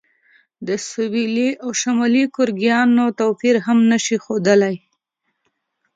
د 0.67 0.69
سویلي 0.89 1.49
او 1.63 1.69
شمالي 1.81 2.23
کوریاګانو 2.35 3.05
توپیر 3.19 3.55
هم 3.65 3.77
نه 3.91 3.97
شي 4.05 4.17
ښودلی. 4.23 4.75